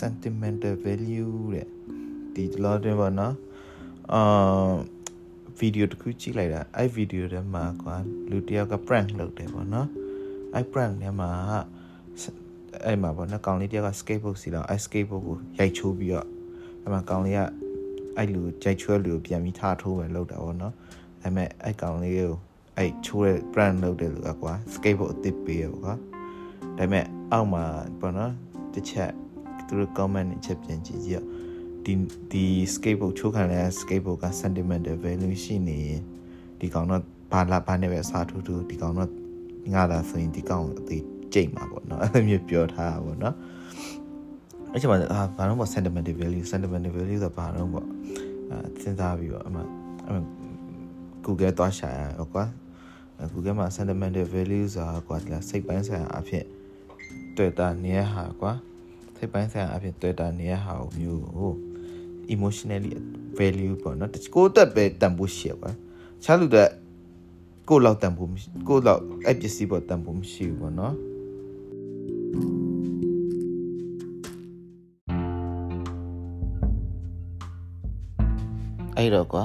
[0.00, 1.68] sentimental value တဲ့
[2.34, 3.34] ဒီလောတွင်ပေါ့နော်
[4.12, 4.72] အာ
[5.58, 7.96] ဗီဒီယိုတစ်ခုကြည့်လိုက်တာအဲ့ဗီဒီယိုထဲမှာကွာ
[8.30, 9.88] လူတယောက်က prank လုပ်တယ်ပေါ့နော်
[10.54, 11.30] အဲ့ prank ထဲမှာ
[12.84, 16.26] အဲ့မှာပေါ့နော်ကောင်လေးတယောက်က skateboard စီတော့အဲ့ skateboard ကိုရိုက်ချိုးပြီးတော့
[16.82, 17.40] အဲ့မှာကောင်လေးက
[18.16, 20.74] အဲ့လူကြိုက်ချွဲလူကိုပြန်ပြီးထားထိုးပဲလုပ်တာပေါ့နော်
[21.22, 22.32] အဲ့မဲ့အဲ့ကောင်လေးကို
[22.76, 25.94] အဲ့ချိုးတဲ့ brand လုပ်တဲ့လူကကွာ skateboard အသစ်ပေးရပေါ့ကွာ
[26.78, 27.64] ဒါပေမဲ့အောက်မှာ
[28.00, 28.32] ပေါ့နော်
[28.74, 29.12] တစ်ချက်
[29.70, 31.24] သူတို့ comment နဲ့ချက်ပြန်ကြည့်ကြည့်
[31.84, 31.94] ဒီ
[32.32, 36.02] ဒီ skateboard ချိုးခံတဲ့ skateboard က sentimental value ရှိနေရင်
[36.60, 37.02] ဒီကောင်တော့
[37.32, 39.10] ဘာလာဘာနဲ့ပဲအစားထိုးထိုးဒီကောင်တော့
[39.74, 43.34] ငါလာဆိုရင်ဒီကောင်အသေးကြိတ်မှာပေါ့နော်အဲ့လိုမျိုးပြောထားတာပေါ့နော်
[44.72, 47.86] အဲ့ချိန်မှာအာဘာလို့ပေါ့ sentimental value sentimental value ဆိုတာဘာလို့ပေါ့
[48.50, 49.60] အဲစဉ်းစားပြီးတော့အမှ
[50.06, 50.20] အမှ
[51.24, 52.44] Google သွားရှာရတော့ကွာ
[53.32, 56.44] Google မှာ sentimental value ဆိုတာကွာဒီစိတ်ပိုင်းဆိုင်ရာအဖြစ်
[57.36, 58.52] တွေ့တာနေရဟာကွာ
[59.20, 61.52] စိတ်ပိုင်းဆိုင်ရာအဖြစ်တွေ့တာနေရဟာမျိုးဟို
[62.34, 62.92] emotionally
[63.38, 65.70] value ပေါ့နော်ကိုယ့်တက်ပဲတန်ဖို့ရှိရကွာ
[66.22, 66.68] ချားလူတဲ့
[67.68, 68.28] ကိုယ့်လောက်တန်ဖို့
[68.68, 70.94] ကိုယ့်လောက်အဲ့ပစ္စည်းပေါ်တန်ဖို့မရှိဘူးပေါ့နော်
[78.96, 79.44] အဲ့တော့ကွာ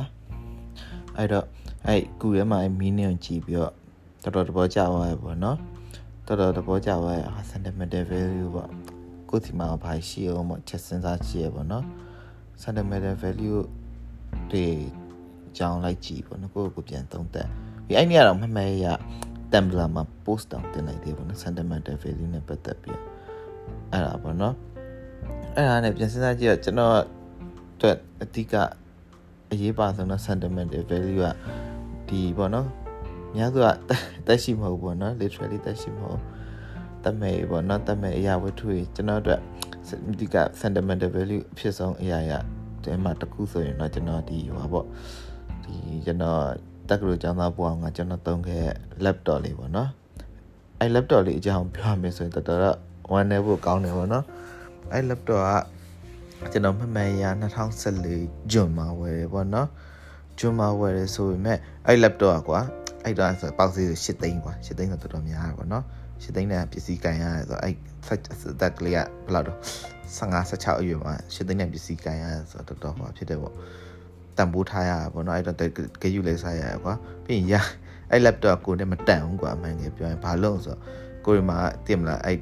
[1.17, 1.45] အဲ့တော့
[1.85, 3.73] အဲ့ကူထဲမှာမီးနေကိုကြည့်ပြီးတော့
[4.23, 5.57] တော်တော်တဘောကြသွားရပေါ့နော်
[6.25, 8.71] တော်တော်တဘောကြသွားရ sentimental value ပေါ့
[9.35, 11.85] ကိုယ်ဒီမှာဘာရှိအောင်ပေါ့ချက်စဉ်းစားကြည့်ရပေါ့နော်
[12.61, 13.59] sentimental value
[14.51, 14.65] တွေ
[15.57, 17.47] ကြောင်းလိုက်ကြည့်ပေါ့နော်ကိုယ့်ကိုပြန်သုံးသပ်
[17.85, 18.85] ပြီးအဲ့ဒီကတော့မမှန်ရ
[19.51, 22.99] Tumblr မှာ post တောင်တင်လိုက်သေးပေါ့နော် sentimental value နဲ့ပတ်သက်ပြီး
[23.91, 24.55] အဲ့ဒါပေါ့နော်
[25.55, 26.95] အဲ့ဒါနဲ့ပြန်စဉ်းစားကြည့်တော့ကျွန်တော်
[27.73, 28.53] အတွက်အဓိက
[29.51, 31.25] အရေးပါဆုံးတော့ sentimental value က
[32.09, 32.67] ဒီပေါ့နော်
[33.35, 33.67] များစုက
[34.27, 36.21] တက်ရှိမဟုတ်ပေါ့နော် literally တက်ရှိမဟုတ်
[37.05, 39.41] တမဲပေါ့နော်တမဲအရာဝတ္ထုကြီးကျွန်တော်အတွက်
[40.19, 42.31] ဒီက sentimental value အဖြစ်ဆုံးအရာရ
[42.83, 44.85] ဒီမှာတခုဆိုရင်တော့ကျွန်တော်ဒီဟောပေါ့
[45.63, 45.75] ဒီ
[46.05, 46.41] ကျွန်တော်
[46.89, 48.65] တက္ကသိုလ်ကျောင်းသားဘဝကကျွန်တော်သုံးခဲ့
[49.03, 49.89] laptop လေးပေါ့နော်
[50.79, 52.77] အဲ laptop လေးအကြောင်းပြောရမယ်ဆိုရင်တော်တော်
[53.11, 54.25] ဝမ်းနေဖို့ကောင်းတယ်ပေါ့နော်
[54.91, 57.25] အဲ laptop ကကျွန်တော်မှတ်မှန်ရ
[57.89, 59.67] 2014ဂျွန်မှာဝယ်တယ်ပေါ့နော်
[60.39, 62.59] ဂျွန်မှာဝယ်တယ်ဆိုပေမဲ့အဲ laptop ကကွာ
[63.03, 65.85] အဲ့တော့ဆိုပေါက်စီ8သိန်းကွာ8သိန်းဆိုတော်တော်များတယ်ပေါ့နော်
[66.22, 67.74] 8သိန်းနဲ့ပစ္စည်းကန်ရတယ်ဆိုအဲ့
[68.60, 69.58] တက်ကလေးကဘယ်လောက်တော့
[70.18, 73.54] 15 16အရွယ်မှာ8သိန်းနဲ့ပစ္စည်းကန်ရတယ်ဆိုတော့တော်တော်ဟောဖြစ်တယ်ပေါ့
[74.36, 75.56] တန်ဖိုးထားရပါဘောเนาะအဲ့တော့
[76.02, 76.94] ဂယူလေးစားရရကွာ
[77.24, 77.54] ပြီးရင်ရ
[78.10, 80.80] အဲ့ laptop ကိုနဲ့မတန်ဘူးကွာအမှန်ကြီးပြောရင်ဘာလို့ဆိုတော့
[81.24, 82.38] ကိုရီမှာတင်မလားအဲ့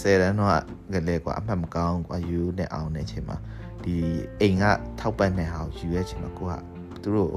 [0.00, 0.50] ဆယ်တန်းတော့
[0.92, 3.36] ကလေးကွာအမှတ်မကောင်းကွာယူနဲ့အောင်တဲ့အချိန်မှာ
[3.84, 3.94] ဒီ
[4.40, 4.64] အိမ်က
[5.00, 6.52] ထောက်ပံ့တဲ့ဟာကိုယူရဲ့အချိန်မှာကိုက
[7.02, 7.30] သူတို့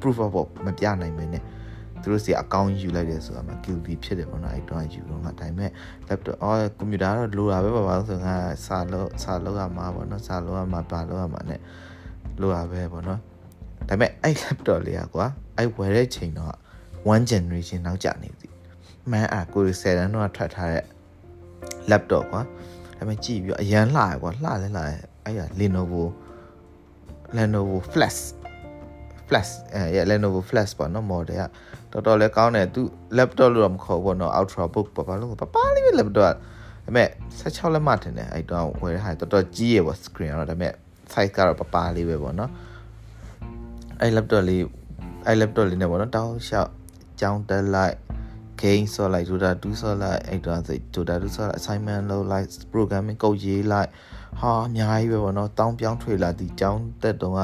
[0.00, 0.34] proof of
[0.66, 1.44] မပြနိုင်မင်းနဲ့
[2.04, 5.70] သူတို့စီအကောင့်ယူလိုက်တယ်ဆိုတာမှ guilty ဖြစ်တယ်ပေါ့နော်အဲ့တော့ယူတော့ငါဒါပေမဲ့
[6.08, 8.34] laptop အော်ကွန်ပျူတာတော့လိုတာပဲပါပါဆိုငါ
[8.66, 11.56] စာလို့စာလို့ရမှာပေါ့နော်စာလို့ရမှာပါလို့ရမှာ ਨੇ
[12.40, 13.20] လိုတာပဲပေါ့နော်
[13.88, 15.26] ဒါပေမဲ့အဲ့ laptop လေးอ่ะကွာ
[15.56, 16.54] အဲ့ဝယ်တဲ့ချိန်တော့
[17.10, 18.48] 1 generation နောက်ကျနေပြီ
[19.10, 20.84] မှန်အားကိုယ်7တန်းတော့ထွက်ထားတဲ့
[21.90, 22.42] laptop ကွာ
[22.98, 24.92] ဒါပေမဲ့ကြည့်ပြီးအရန်လှရကွာလှလဲလှရ
[25.24, 26.04] အဲ့ရ Lenovo
[27.36, 28.20] Lenovo Flash
[29.27, 31.43] Flash အဲ Lenovo Flash ပေါ့နော် model က
[31.91, 32.81] တော်တော်လေးကောင်းတယ်သူ
[33.17, 36.29] laptop လို့တော့မခေါ်ဘူးပေါ့နော် ultrabook ပေါ့ဘာလို့ပပလေးပဲ laptop ဒါ
[36.85, 37.09] ပေမဲ့
[37.41, 40.73] 16လက်မထင်တယ်အဲ့တော့ဝယ်တဲ့ဟာတော်တော်ကြီးရပေါ့ screen ကတော့ဒါပေမဲ့
[41.13, 42.51] size ကတော့ပပလေးပဲပေါ့နော်
[44.01, 44.63] အဲ့ laptop လေး
[45.27, 46.71] အဲ့ laptop လေးနဲ့ပေါ့နော်တောင်းလျှောက်
[47.19, 47.95] ကြောင်းတက်လိုက်
[48.61, 53.89] game ဆော့လိုက် Dota 2ဆော့လိုက်အဲ့တော့ဆို Dota 2ဆော့လိုက် assignment လုပ်လိုက် programming ကုတ်ရေးလိုက်
[54.41, 57.41] ဟာအများကြီးပဲပေါ့နော်တောင်းပြောင်းထွေလာဒီကြောင်းတက်တုံးက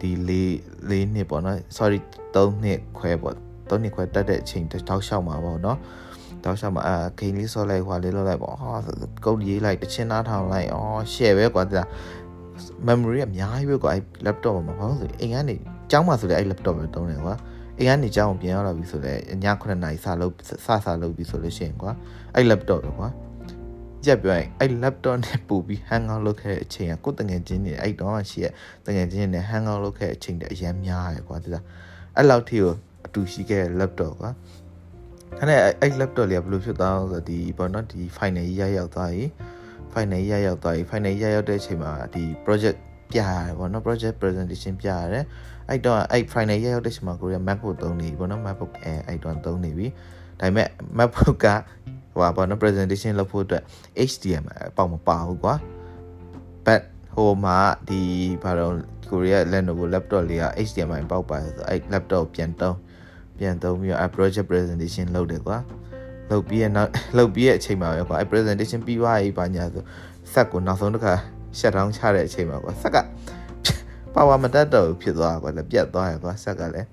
[0.00, 0.56] ဒီလေး
[0.90, 1.98] လေးနှစ်ပေါ့နော် sorry
[2.34, 3.34] 3နှစ်ခွဲပေါ့
[3.68, 5.78] 3နှစ်ခွဲတက်တဲ့အချိန်တောက်လျှောက်မှာပေါ့နော်
[6.44, 8.70] တောက်လျှောက်မှာအာဂိမ်းလေးဆော့လိုက်ဟွာလေးလုပ်လိုက်ပေါ့ဟာ
[9.24, 11.82] ကုတ်ရေးလိုက်တချင်းနားထောင်လိုက်အော် share ပဲကွာဒါ
[12.86, 15.54] memory အများကြီးပဲကွာအဲ့ laptop မှာဘာလို့ဆိုအိမ်ကနေ
[15.90, 17.34] ကျောင်းမှာဆိုလေအဲ့ laptop ပဲတုံးတယ်ကွာ
[17.78, 19.12] အိမ်ကနေကျောင်းကိုပြန်ရောက်လာပြီဆိုလေ
[19.44, 20.32] ည9နာရီစလုပ်
[20.64, 21.92] စစလုပ်ပြီဆိုလို့ရှိရင်ကွာ
[22.34, 23.08] အဲ့ laptop ပဲကွာ
[24.06, 28.46] ကြက်ပြောရင်အဲ့ laptop နဲ့ပူပြီး hang out လုပ်ခဲ့တဲ့အချိန်ကကိုယ်တငယ်ချင်းတွေအဲ့တော့ရှိရ
[28.86, 31.64] တငယ်ချင်းတွေ hang out လုပ်ခဲ့တဲ့အချိန်တည်းအရင်များရယ်ကွာဒီလား
[32.16, 32.74] အဲ့လောက်ထိကို
[33.06, 34.30] အတူရှိခဲ့တဲ့ laptop ကွာ
[35.38, 39.24] အဲ့နဲ့အဲ့ laptop လေးကဘယ်လိုဖြစ်သွားအောင်ဆိုဒီပေါ့နော်ဒီ final ကြီးရရောက်သွားပြီ
[39.92, 42.78] final ရရောက်သွားပြီ final ရရောက်တဲ့အချိန်မှာဒီ project
[43.10, 45.24] ပြရတယ်ပေါ့နော် project presentation ပြရတယ်
[45.68, 49.86] အဲ့တော့အဲ့ final ရရောက်တဲ့အချိန်မှာကိုရီးယား MacBook သုံးနေပြီပေါ့နော် MacBook Air အဲ့တော့သုံးနေပြီ
[50.40, 50.68] ဒါပေမဲ့
[50.98, 51.46] MacBook က
[52.16, 53.62] ဟိုပါပေါ့နော် presentation လုပ်ဖို့အတွက်
[54.10, 55.54] HDMI အပေါက်မပါဘူးကွာ
[56.66, 56.82] but
[57.14, 57.58] ဟိုမှာ
[57.88, 58.00] ဒီ
[58.42, 58.74] ဘာတော့
[59.10, 62.76] ကိုရီးယား Lenovo laptop လေးက HDMI ပေါက်ပါတယ်ဆိုအဲ့ laptop ပြန်တုံး
[63.38, 65.58] ပြန်သုံးပြီးတော့ project presentation လုပ်တယ်ကွာ
[66.30, 69.84] လုပ်ပြီးရနောက်လုပ်ပြီးရဲ့အချိန်မှာပဲကွာအဲ presentation ပြီးသွားပြီပါညာဆို
[70.32, 71.12] ဆက်ကိုနောက်ဆုံးတစ်ခါ
[71.58, 72.96] ရှက်ထောင်းချတဲ့အချိန်မှာကွာဆက်က
[74.14, 76.88] ပါဝါမတက်တော့ဖြစ်သွားကွာလည်းပြတ်သွားရကွာဆက်ကလည်း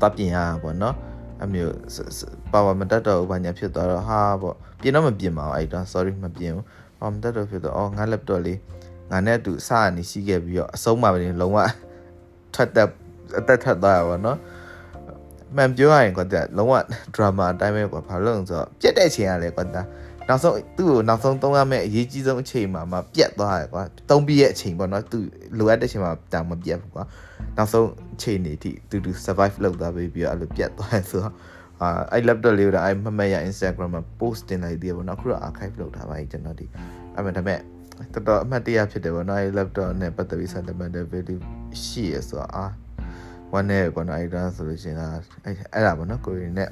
[0.00, 0.94] တော့ပြင်ရပါတော့
[1.44, 1.74] အမျိုး
[2.52, 6.64] ပါဝါမတက်တော့ဘာညာဖြစ်သွားတော့ဟာပေါ့ပြင်တော့မပြင်ပါဘူးအဲ့တော့ sorry မပြင်ဘူး
[6.98, 8.58] ပါဝါမတက်တော့ဖြစ်တော့အော်ငါ laptop လေး
[9.10, 11.58] ငါနဲ့အတူစရနေရှိခဲ့ပြီးတော့အဆုံးမှာပဲလုံးဝ
[12.54, 12.88] ထွက်တက်
[13.38, 14.38] အသက်ထွက်သွားရပါတော့
[15.56, 16.74] မှန်ပြောရရင်ကွာတဲ့လုံးဝ
[17.14, 19.84] drama အတိုင်းပဲကွာဘာလို့လဲဆိုတော့ပြက်တဲ့အချိန်ကလည်းကွာတဲ့
[20.28, 25.18] နောက်ဆုံးသူ့ကိုနောက်ဆုံးသုံးရမယ့်အရေးကြီးဆုံးအချိန်မှာမှပြတ်သွားတယ်ကွာသုံးပြီးရဲ့အချိန်ပေါ့နော်သူ
[25.58, 27.04] လိုအပ်တဲ့အချိန်မှာတောင်မပြတ်ဘူးကွာ
[27.56, 31.34] နောက်ဆုံးအချိန်နေထိသူသူ survive လုပ်သွားပြီးပြီးတော့အဲ့လိုပြတ်သွားတယ်ဆိုတော့
[31.80, 36.66] အာအဲ့ laptop လေးကိုအဲ့မမရ Instagram မှာ post တင်လိုက်သေးတယ်ပေါ့နော်အခုတော့ archive လုပ်ထားပါပြီကျွန်တော်ဒီ
[37.14, 37.58] အဲ့မဲ့ဒါပေမဲ့
[38.12, 41.40] တော်တော်အမှတ်တရဖြစ်တယ်ပေါ့နော်အဲ့ laptop နဲ့ပတ်သက်ပြီး sentimental value
[41.84, 42.66] ရှိရဆိုတော့အာ
[43.52, 44.98] ဝမ်းနဲ့ပေါ့နော်အဲ့ဒါဆိုလို့ရှိရင်
[45.44, 46.68] အဲ့အဲ့ဒါပေါ့နော်ကိုရီနဲ့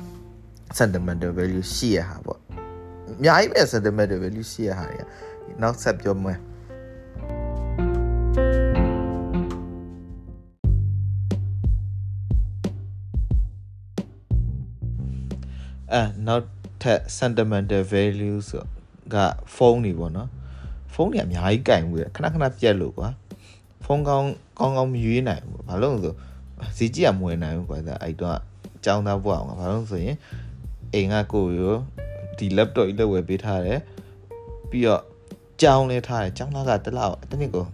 [0.78, 2.40] sentimental value ရှိရဟာပေါ့
[3.20, 5.04] အများကြီးပဲ sentimental value ရှိရဟာတွေက
[5.62, 6.38] နောက်ဆက်ပြောမယ်
[15.92, 16.44] အဲနောက်
[16.82, 18.64] ထပ် sentimental value ဆို
[19.14, 19.16] က
[19.54, 20.28] ဖုန်းတွေပေါ့နော်
[20.94, 23.08] ဖုန်းတွေအများကြီးကင်ဘူးခဏခဏပြက်လို့ကွာ
[23.84, 24.28] ဖုန်းကောင်း
[24.58, 26.14] ကောင်းကောင်းမရွေးနိုင်ဘူးဘာလို့လဲဆို
[26.76, 28.36] စီကြည့်ရမဝင်နိုင်ဘူးကွာအဲ့တော့
[28.76, 30.16] အကြောင်းသားဘွားအောင်ဘာလို့ဆိုရင်
[30.94, 31.76] အိမ်ကကိုရော
[32.40, 33.80] ဒီ laptop ကြီးလက်ဝယ်ပေးထားတယ်
[34.70, 35.02] ပြီးတော့
[35.62, 37.64] ကြောင်းလေးထားတယ်ကြောင်းသားကတစ်လောက်တစ်နှစ်ကို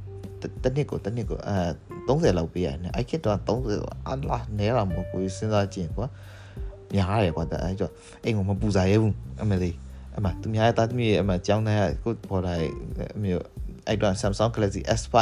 [0.63, 1.57] တစ်နှစ်ကိုတစ်နှစ်ကိုအဲ
[2.07, 6.07] 30လောက်ပေးရတယ်အဲ့ခေတ်တော့30ဆိုအလားနဲတာမဟုတ်ဘူးစဉ်းစားကြည့်ကွာ
[6.95, 7.91] များတယ်ကွာအဲ့ကြော
[8.25, 9.77] အိမ်ကမပူစားရဲဘူးအမလေး
[10.17, 12.55] အမသူများရဲ့တာသမီးရဲ့အမကြောင်းသားကိုပေါ်လာ
[13.17, 13.45] အမျိုး
[13.87, 15.15] အဲ့တော့ Samsung Galaxy S5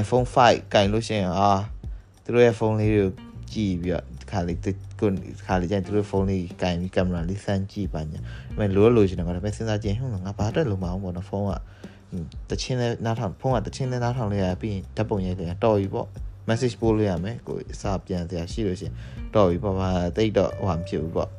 [0.00, 1.50] iPhone 5ကင်လို့ရှိရင်အာ
[2.24, 3.08] သူတို့ရဲ့ဖုန်းလေးကို
[3.52, 4.58] ကြည့်ပြီးတော့ခါလေး
[5.00, 5.08] ကို
[5.46, 8.20] ခါလေးကျရင်သူတို့ဖုန်းလေးကင်ပြီးကင်မရာလေးဆန်းကြည့်ပါညာ
[8.56, 11.52] အဲမဲ့လိုလို့ရှိရင်တော့ဒါပေမဲ့စဉ်းစားကြည့်ဟိုငါဘာအတွက်လုံးမအောင်ပေါ့နော်ဖုန်းက
[12.50, 16.08] တချင်းလဲနားထောင်ဖုန်းကတချင်းလဲနားထောင်လေးရပြီးရင်ဓာတ်ပုံရိုက်လေးတော်ပြီပေါ့
[16.48, 18.94] message ပို့လို့ရမယ်ကိုစာပြန်စရာရှိလို့ရှိရင်
[19.34, 21.30] တော်ပြီပေါ့ဘာတိတ်တော့ဟိုမဖြစ်ဘူးပေါ့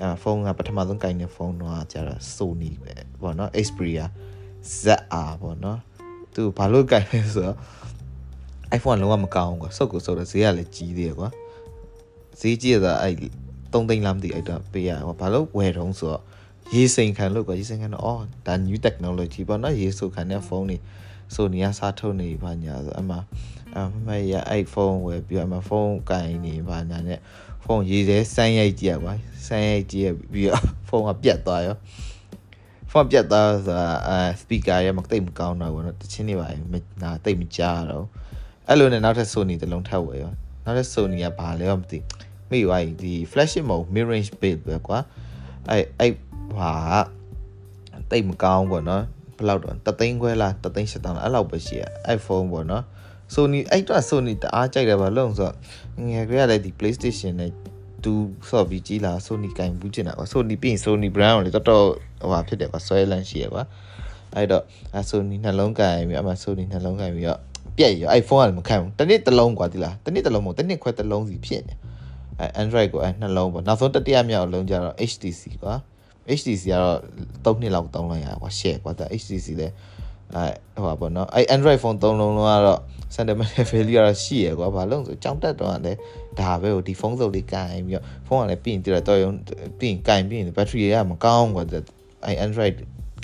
[0.00, 2.92] အဲဖုန်းကပထမဆုံးကင်တဲ့ဖုန်းတော့ကျတော့ Sony ပဲ
[3.22, 4.04] ပေါ့နော် Xperia
[4.82, 5.78] ZR ပေါ့နော်
[6.34, 7.56] သူဘာလို့ကင်လဲဆိုတော့
[8.76, 11.28] iPhone လုံးဝမကောင်းဘူးကွာစုပ်ကိုစုပ်တော့ဈေးကလည်းကြီးသေးတယ်ကွာ
[12.40, 13.14] ဈေးကြီးတာအဲ့
[13.72, 16.22] 3သိန်းလားမသိအဲ့တော့ပေးရဟောဘာလို့ဝယ်တုံးဆိုတော့
[16.74, 20.78] ရေစိန်ခံလို့ကရေစိန်ခံတော့အော်ဒါ new technology ပေါ့နော်ရေစုခံတဲ့ဖုန်းတွေ
[21.34, 23.16] ဆိုနေရစားထုတ်နေပါညာဆိုအမှ
[23.76, 27.20] အမှရအဲ့ဖုန်းဝယ်ပြီးအမှဖုန်းကင်နေပါညာနဲ့
[27.64, 29.12] ဖုန်းရေသေးစမ်းရိုက်ကြည့်ရပါ
[29.46, 31.76] စမ်းရိုက်ကြည့်ရပြီးတော့ဖုန်းကပြတ်သွားရော
[32.90, 36.62] ဖုန်းပြတ်သွားဆိုတာအဲ speaker ရမတိတ်မကောင်းတော့ဘူးနော်တချင်းနေပါရင်
[37.02, 38.06] နာတိတ်မကြားတော့
[38.68, 40.32] အဲ့လိုနဲ့နောက်ထပ် Sony တလုံးထပ်ဝယ်ရော
[40.68, 41.98] နောက်ထပ် Sony ကဘာလဲမသိ
[42.50, 44.98] မိသွားပြီဒီ flagship mode mid range build ပဲကွာ
[45.68, 46.12] အဲ့အဲ့
[46.56, 46.72] ဟာ
[48.10, 49.04] တိတ်မကောင်းပေါ့နော်
[49.36, 51.82] ဘယ်လောက်တော့တသိန်းခွဲလားတသိန်းရှစ်တောင်းလားအဲ့လောက်ပဲရှိရ
[52.16, 52.84] iPhone ပေါ့နော်
[53.34, 55.54] Sony အဲ့တော့ Sony တအားကြိုက်တယ်ဘာလို့ဆိုတော့
[56.08, 57.52] ငယ်ကလေးကလည်းဒီ PlayStation နဲ့
[58.04, 58.12] သူ
[58.48, 61.84] ဆော့ပြီးကြီးလာ Sony ကင်ဘူးချင်တာကွာ Sony ပြီးရင် Sony brand ကိုလေတော်တော်
[62.20, 63.64] ဟိုဟာဖြစ်တယ်ကွာဆွဲလန်းရှိရကွာ
[64.34, 64.64] အဲ့တော့
[65.10, 67.40] Sony နှလုံးကင်ပြီးအမှ Sony နှလုံးကင်ပြီးတော့
[67.77, 71.73] ပြက်ရော iPhone ကလည်းမခံဘူးတနည်းတစ်လုံးกว่าဒီလားတနည်းတစ်လုံးမဟုတ်တနည်းခွဲတစ်လုံးစီဖြစ်နေ
[72.39, 75.75] အဲ Android ကိုအဲနှလုံးပေါ့နောက်ဆုံးတတိယမြောက်လုံးကျတော့ HTC ကွာ
[76.37, 76.97] HTC ကတော့
[77.45, 79.73] 3နှစ်လောက်တောင်းလိုက်ရကွာ share ကွာဒါ HTC လည်း
[80.35, 82.79] အဲဟိုပါပေါ့နော်အဲ Android phone 3လုံးလုံးကတော့
[83.15, 85.99] sentimental value ကတော့ရှိရကွာဘာလို့ဆိုကြောင်တက်တော့လည်း
[86.39, 89.31] ဒါပဲဟိုဒီဖုန်းစုပ်လေးကင်ပြီးတော့ဖုန်းကလည်းပြီးရင်တည်းတော့ရုံ
[89.79, 91.63] ပြီးရင်ကင်ပြီးရင် battery ရမကောင်းကွာ
[92.25, 92.75] အဲ Android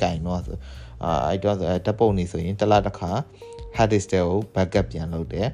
[0.02, 0.58] ကင်တော့ဆို
[1.04, 3.12] အာအဲ့တော့ဆိုဓာတ်ပုံနေဆိုရင်တစ်လတစ်ခါ
[3.77, 5.49] hard disk တွေကို backup ပြန်လုပ်တယ်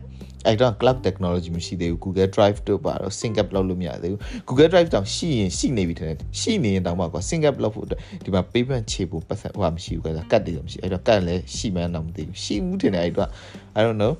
[0.46, 7.56] အဲ့တော့ cloud technology မရှိသေးဘူး Google Drive တို့ပါတော့ sync up လုပ်လို့မရသေးဘူး Google Drive တောင်ရှိရင်ရှိနေပြီထင်တယ်ရှိနေရင်တောင်မှကွာ sync up
[7.62, 13.30] လုပ်ဖို့အတွက်ဒီမှာ payment ချေဖို့ပတ်သက်ဟိုမရှိဘူးကွာကတ်တယ်မရှိအဲ့တော့ကတ်လည်းရှိမှန်းတော့မသိဘူးရှိမှုထင်တယ်အဲ့တော့
[13.78, 14.14] I don't know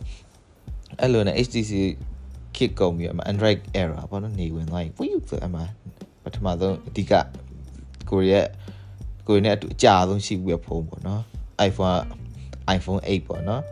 [1.00, 1.72] အဲ့လိုနဲ့ HTC
[2.56, 5.56] kick ကုန်ပြီးအမ Android error ပေါ့နော်နေဝင်သွားရင် wii ဆိုအမ
[6.22, 7.12] ပထမဆုံးအဓိက
[8.10, 8.48] ကိုရီးယား
[9.26, 11.22] ကိုရီးယားနဲ့အတူအကြဆုံးရှိဘူးပဲဖုန်းပေါ့နော်
[11.68, 12.00] iPhone
[12.76, 13.62] iPhone 8ပေါ့နော်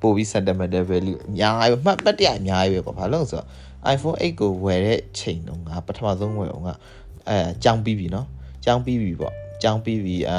[0.00, 3.46] ပို့ပြီး sentimental value အများကြီးမှတ်ပတ်တရအများကြီးပဲကွာဘာလို့လဲဆိုတော့
[3.94, 6.70] iPhone 8ကိုဝယ်တဲ့ချိန်တုန်းကပထမဆုံးဝယ်အောင်က
[7.28, 8.26] အဲကြောင်းပြီးပြီနော်
[8.64, 10.38] ကြောင်းပြီးပြီပေါ့ကြောင်းပြီးပြီအာ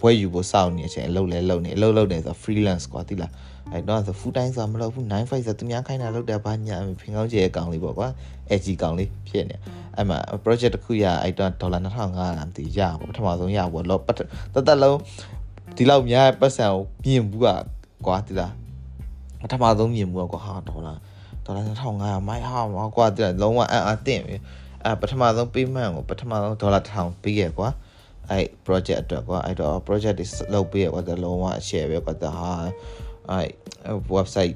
[0.00, 3.32] ဘွဲယူဖို့စောင့်နေတဲ့အချိန်အလုပ်လဲလုပ်နေအလုပ်လုပ်နေဆို freelance ကွာတိလား
[3.72, 8.08] အဲတော့ဆို full time ဆိုမလုပ်ဘူး9 5ဆိုသူများခိုင်းတာလုပ်တယ်ဘာညာဖင်ကောင်းကျဲအကောင်လေးပေါ့ကွာ
[8.50, 9.56] AG ကောင်လေးဖြစ်နေ
[9.96, 14.98] အဲ့မှာ project တစ်ခုရအဲ့တော့ဒေါ်လာ2500လားမသိရပေါ့ပထမဆုံးရပေါ့လောပတ်တသက်လုံး
[15.76, 17.46] ဒီလောက်များပတ်စံကိုပြင်ဘူးက
[18.06, 18.52] ကွာတိလား
[19.42, 20.94] ပထမဆုံးမြင်မှုကွာဟာဒေါ်လာ
[21.44, 24.36] ဒေါ်လာ2500မိုက်ဟာမကွာတဲ့လုံးဝအံ့အားတင့်ပြီ
[24.84, 27.68] အဲပထမဆုံး payment ကိုပထမဆုံးဒေါ်လာ1000ပေးရကွာ
[28.30, 32.50] အဲ့ project အတွက်ကွာအဲ့တော့ project တွေလုပ်ပေးရကွာတလုံးဝ share ပဲကွာတဟာ
[33.30, 33.50] အဲ့
[34.16, 34.54] website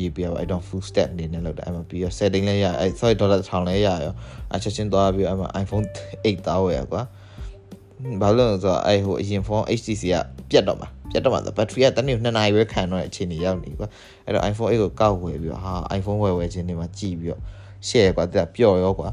[0.00, 4.14] ရေးပြပါအဲ့တော့ full step အနေနဲ့လုပ်တာအဲ့မှာပြီးတော့ setting လည်းရအဲ့ sorry dollar 1000လည်းရရော
[4.54, 5.86] အချက်ချင်းသွားပြီးအဲ့မှာ iPhone
[6.24, 7.02] 8တောင်းရကွာ
[8.20, 10.16] ဘာလို့လဲဆိုတော့အဲ့ဟိုအရင် phone HTC က
[10.50, 13.88] ပြတ်တော့မှာ ပြတ်တော့မှာဆို battery ကတနေ့2နာရီပဲခံတော့တဲ့အခြေအနေရောက်နေကွာ
[14.24, 17.40] အဲ့တော့ iPhone 8ကိုကောက်ဝယ်ပြီးတော့ဟာ iPhone ဝယ်ဝယ်ခြင်းတွေမှာကြည်ပြီးတော့
[17.88, 19.08] share ကွာတဲ့ပျော့ရောကွာ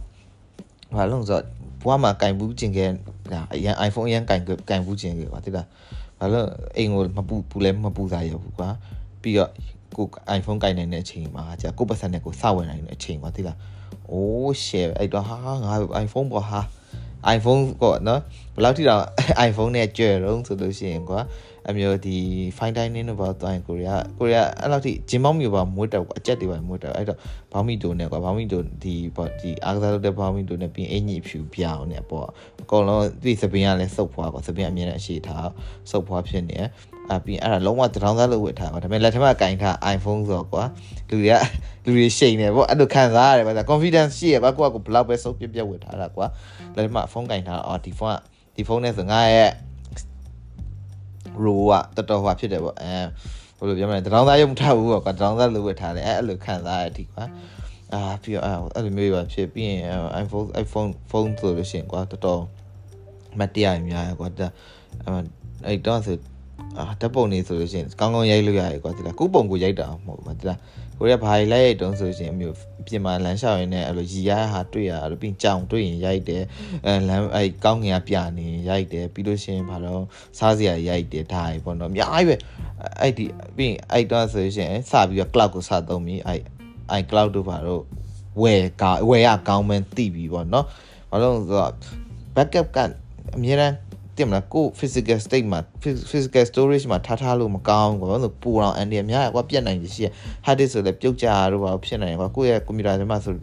[0.95, 1.43] ဘာလို့လဲဆိုတော့
[1.83, 2.89] ဘွားမှာကင်ဘူးကျင်ခဲ့
[3.53, 5.67] အရင် iPhone အရင်ကင်ကင်ဘူးကျင်ခဲ့ကွာတိလား
[6.19, 8.69] ဘာလို့အိမ်ကိုမပူပူလဲမပူစားရဘူးကွာ
[9.21, 9.49] ပြီးတော့
[9.97, 10.05] ကို
[10.37, 13.57] iPhone ကင်နိုင်တဲ့အချိန်မှာကြာကိုပတ်စံနဲ့ကိုစဝင်နိုင်တဲ့အချိန်ကွာတိလား
[14.11, 15.73] အိုး share အဲ့တော့ဟာငါ
[16.05, 16.61] iPhone ပေါ့ဟာ
[17.35, 18.21] iPhone ကောနော်
[18.55, 19.03] ဘယ်လောက်ထိတော့
[19.47, 21.19] iPhone နဲ့ကြွယ်တော့ဆိုလို့ရှိရင်ကွာ
[21.69, 22.17] အမျိုးဒီ
[22.57, 27.17] fine dining တို့ဘာသွားရင်ကိုရီးယားကိုရီးယားအဲ့လောက်ထိဂျင်မောင်းမျိုးပါမွေးတော့အကြက်တွေပါမွေးတော့အဲ့တော့
[27.51, 32.27] ဘောင်းမီတိုနဲ့ကွာဘောင်းမီတိုဒီပေါ့ဒီအားကစားလုပ်တဲ့ဘောင်းမီတိုနဲ့ပြီးအင်ကြီးဖြူပြောင်းနေပေါ့
[32.61, 35.49] အကုန်လုံးဒီစပင်းကလည်းစုပ်ဖွားကွာစပင်းအမြင်နဲ့အရှိထား
[35.91, 36.69] စုပ်ဖွားဖြစ်နေတယ်
[37.11, 40.63] အပြီးအဲ့ဒါလုံးဝတောင်းစားလို့ဝတ်ထားပါဒါပေမဲ့လက်ထက်ကကင်ထား iPhone ဆိုတော့ကွာ
[41.09, 41.35] လူတွေက
[41.85, 46.25] လူတွေရှိနေပေါ့အဲ့လိုခံစားရတယ်ဗျာ confidence ရှိရပါကိုကကိုဘလောက်ပဲစုပ်ပြပြဝတ်ထားတာကွာ
[46.75, 48.17] လက်ထက်မှာဖုန်းကင်ထားအော်ဒီဖုန်းက
[48.55, 49.51] ဒီဖုန်းနဲ့ဆိုငါရဲ့
[51.43, 51.61] row
[51.95, 52.93] ကတော်တော်ဟွာဖြစ်တယ်ပေါ့အဲ
[53.57, 57.25] ဘယ်လိုပြောမလဲတောင်းသားရုံမထားဘူးပေါ့ကွာတောင်းသားလိုဝတ်ထားတယ်အဲအဲ့လိုခံစားရတဲ့ဒီကွာ
[57.93, 58.45] အာပြီးတော့
[58.75, 59.79] အဲ့လိုမျိုးပါဖြစ်ပြီးရင်
[60.23, 62.41] iPhone iPhone ဖုန်းဆိုလို့ရှိရင်ကွာတော်တော်
[63.39, 64.27] မတရားများကွာ
[65.67, 66.17] အဲ့တော့ဆို
[66.79, 70.59] အာဓာတ်ပုံနေဆိုလို့ရှိရင်ကောင်းကောင်းရိုက်လို့ရတယ်ကွာဒီလားကိုပုံကိုရိုက်တာမဟုတ်ဘူးဒီလား
[71.03, 72.55] ကိုရဘာလိုက်ရိုက်တုံးဆိုလို့ရှိရင်အမျိုး
[72.87, 76.43] ပြင်မာလမ်းလျှောက်ရင်းနဲ့အဲ့လိုရီရဟာတွေ့ရအဲ့လိုပြီးကြောင်တွေ့ရင်ရိုက်တယ်
[76.85, 80.03] အဲလမ်းအဲ့ကောင်းငင်ကပြနေရိုက်တယ်ပြီးလို့ရှိရင်ဘာလို့
[80.37, 82.35] စားစရာရိုက်တယ်ဒါကြီးပေါ့နော်အများကြီးပဲ
[83.01, 83.25] အဲ့ဒီ
[83.57, 86.41] ပြီးအဲ့တော့ဆိုလို့ရှိရင်စပြီးတော့ cloud ကိုစသုံးပြီးအဲ့
[86.91, 87.83] အဲ့ cloud တို့ဘာလို့
[88.41, 90.65] ဝယ်ကဝယ်ရကောင်းမှန်းသိပြီပေါ့နော်
[91.11, 91.73] ဘာလို့ဆိုတော့
[92.35, 92.77] backup က
[93.35, 93.73] အများအား
[94.21, 95.59] တင်မလားကို physical state မှာ
[96.11, 100.07] physical storage မှာထားထားလို့မကောင်းဘူးဘာလို့ပူအောင်အန်ဒီအများကွာပြတ်နိုင်ရှိရ
[100.45, 103.33] hard disk ဆိုလည်းပြုတ်ကြတော့ဘာဖြစ်နိုင်ကွာကိုယ့်ရဲ့ကွန်ပျူတာထဲမှာဆို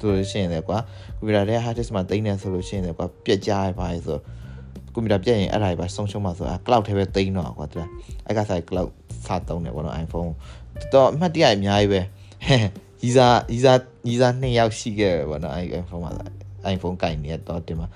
[0.00, 0.78] ဆိုလို့ရှိရင်လည်းကွာ
[1.18, 4.18] ကွန်ပျူတာထဲ hard disk မှာတိမ့်နေဆိုလို့ရှိရင်လည်းကွာပြတ်ကြရပါလေဆို
[4.94, 7.78] ကွန်ပျူတာပြတ်ရင်အဲ့ဒါပဲဆုံးရှုံးမှာဆိုတာ cloud ထဲပဲတိမ့်တော့ကွာသူ
[8.26, 8.88] အဲ့ကစား cloud
[9.26, 10.30] စသုံးတယ်ပေါ့နော် iPhone
[10.92, 12.00] တော့အမှတ်တရအများကြီးပဲ
[13.04, 13.72] ရီစာရီစာ
[14.08, 16.12] ရီစာ2ယောက်ရှိခဲ့ပဲပေါ့နော် iPhone မှာ
[16.74, 17.88] iPhone ကင်နေတော့တင်မှာ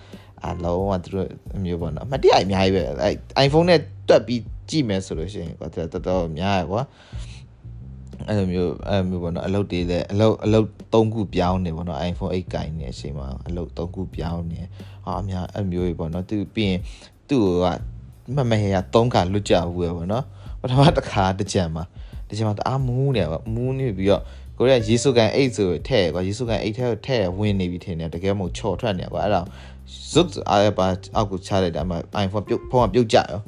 [0.47, 3.09] အလုံးဝသူတို့အမျိုးပေါ့နော်အမှတ်တရအများကြီးပဲအဲ
[3.47, 6.83] iPhone နဲ့တွက်ပြီးကြည့်မယ်ဆိုလို့ရှိရင်ကွာတော်တော်များရကွာ
[8.29, 14.61] အဲ့လိုမျိုးအဲ့မျိုးပေါ့နော်အလုပ်တွေလည်းအလုပ်အလုပ်၃ခုပြောင်းနေပေါ့နော် iPhone 8ကိုင်းနေအချိန်မှာအလုပ်၃ခုပြောင်းနေ
[15.05, 16.81] ဟာအများအဲ့မျိုးကြီးပေါ့နော်သူပြီးရင်
[17.29, 17.67] သူ့က
[18.37, 20.25] မမဟရ၃ခါလွတ်ကြဘူးပဲပေါ့နော်
[20.61, 21.85] ပထမတစ်ခါတစ်ကြံမှာ
[22.29, 24.23] တစ်ကြံမှာတအားမူးနေပေါ့မူးနေပြီးတော့
[24.59, 29.41] ကိုရီးယားရေစုကန်အိတ်ဆိုထဲ့ကွာရေစုကန်အိတ်ထဲထဲ့ဝင်နေပြီထင်တယ်တကယ်မဟုတ်ချော်ထွက်နေကွာအဲ့ဒါ
[30.13, 31.93] ဇွတ်အားပါအောက်ကိုချလိုက်တာအမ
[32.25, 33.41] iPhone ပြုတ်ဖုန်းကပြုတ်ကြရော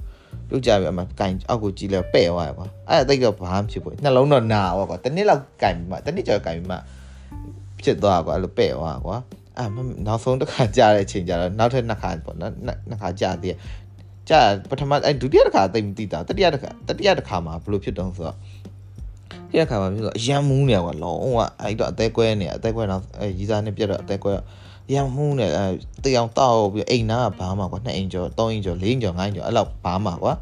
[0.48, 6.76] ပြုတ်ကြပြီအမကင်အောက်ကိုကြည့်လဲပဲ့သွားရကွာအဲ့ဒါတိတ်တော့ဘာမှဖြစ်ဘူးနှလုံးတော့နာပါကွာတနည်းလောက်ကင်ပြီးမှတနည်းကျော်ကင်ပြီးမှ
[7.82, 9.16] ဖြစ်သွားကွာအဲ့လိုပဲ့သွားကွာ
[9.58, 9.68] အဲ့
[10.06, 12.52] နောက်ဆုံးတစ်ခါကြာတဲ့အချိန်ကျတော့နောက်ထပ်နှစ်ခါပေါ့နော်
[12.88, 13.58] နှစ်ခါကြာသေးတယ်
[14.28, 18.36] ကြာပထမအဲ့ဒုတိယတစ်ခါတိတ်မသိတာတတိယတစ်ခါတတိယတစ်ခါမှာဘယ်လိုဖြစ်တုံးဆိုတော့
[19.50, 24.44] ဒီတစ်ခါမှာဖြစ်ဆိုအရန်မူးနေကွာလုံးဝအဲ့တော့အသေးကွဲနေအသေးကွဲတော့အဲရီစာနဲ့ပြတ်တော့အသေးကွဲတော့
[24.92, 25.66] ရမ်းမှုနဲ့အဲ
[26.04, 30.34] တယောင်တောက်ပြီးအိမ်နာကဘာမှကွာ2အိမ်ကျော်3အိမ်ကျော်4အိမ်ကျော်5အိမ်ကျော်အဲ့လောက်ဘာမှကွာ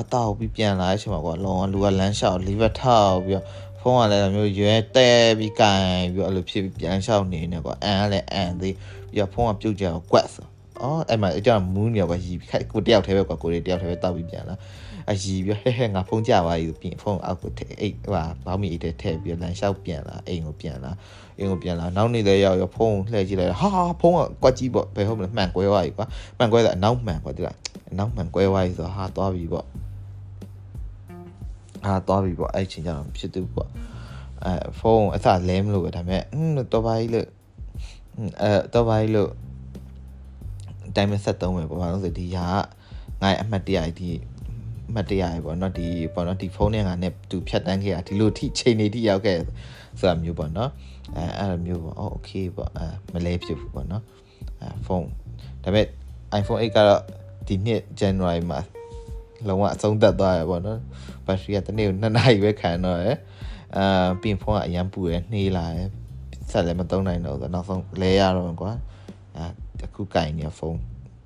[0.00, 3.44] အတောက်ပြီးပြန်လာတဲ့အချိန်မှာကွာလောကလူကလမ်းလျှောက်လီဗတ်ထောက်ပြီးတော့
[3.80, 5.08] ဖုန်းကလည်းမျိုးရွဲတဲ
[5.38, 5.82] ပြီးကန်
[6.12, 8.74] ပြီးတော့အဲ့လိုဖြစ်ပြီးပြန်လျှောက်နေနေကွာအန်ကလည်းအန်သေး
[9.10, 10.46] ပြီးတော့ဖုန်းကပြုတ်ကြတော့ကွက်ဆို
[10.80, 14.56] အော်အဲ့မှာအကြောင်းမူးနေကွာရီခိုက်ကိုတယောက်တည်းပဲကွာကိုတယောက်တည်းပဲတောက်ပြီးပြန်လာ
[15.10, 18.12] အရီပြီးဟဲဟဲငါဖုန်းကြပါပြီပြင်ဖုန်းအောက်ကိုထဲအိတ်ဟို
[18.46, 20.92] ဘောင်းမီအိတ်ထဲထည့်ပြီးလမ်းလျှောက်ပြန်လာအိမ်ကိုပြန်လာ
[21.38, 23.70] အင်းကိုပြန်လာနောက်နေ့လည်းရောက်ရောဖုန်းလှည့်ကြည့်လိုက်ဟာ
[24.00, 26.06] ဖုန်းကကွက်ကြီးပေါ့ဘယ်ဟုတ်မလဲမှန်ကွဲသွားပြီကွာ
[26.38, 27.56] မှန်ကွဲတာအနောက်မှန်ပေါ့ဒီလား
[27.90, 29.66] အနောက်မှန်ကွဲသွားပြီဆိုဟာသွားပြီပေါ့
[31.84, 33.70] ဟာသွားပြီပေါ့အဲ့ချိန်ကျတော့ဖြစ်သူပေါ့
[34.44, 37.28] အဲဖုန်းအစလဲမလို့ပဲဒါပေမဲ့อืมတော့ပါကြီးလို့
[38.42, 39.30] အဲတော့ပါကြီးလို့
[40.96, 42.46] တိုင်းမဆက်သုံးမယ်ပေါ့ဘာလို့ဆိုဒီဟာ
[43.22, 44.08] ငါ့အမှတ်တရဒီ
[44.95, 49.37] မတရားပဲပေါ့နော်ဒီပေါ့နော်ဒီဖုန်းနဲ့ငါနဲ့သူဖြတ်တန်းခဲ့တာဒီလိုထိချိန်နေထိရောက်ခဲ့
[49.99, 50.71] ဆိုတာမျိုးပေါ့နော်
[51.15, 54.03] အဲအဲ့လိုမျိုးပေါ့โอเคပေါ့အဲမလဲဖြစ်ဘူးပေါ့နော်
[54.61, 55.07] အဲဖုန်း
[55.63, 55.87] ဒါပေမဲ့
[56.39, 57.01] iPhone 8ကတော့
[57.47, 58.59] ဒီနှစ် January မှာ
[59.47, 60.79] လုံးဝအဆုံးသတ်သွားရပေါ့နော်
[61.25, 63.17] ဘက်ထရီကတနေ့ကို2နာရီပဲခံတော့ရယ်
[63.77, 65.89] အာပြင်ဖုန်းကအရန်ပူရယ်နှေးလာရယ်
[66.51, 68.71] ဆက်လည်းမသုံးနိုင်တော့ဆိုတော့နောက်ဆုံးလဲရတော့ကွာ
[69.37, 69.45] အဲ
[69.85, 70.79] အခုကင်နေဖုန်း